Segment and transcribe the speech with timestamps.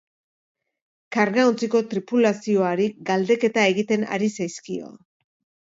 [1.15, 4.93] Kargaontziko tripulazioari galdeketa egiten ari zaizkio.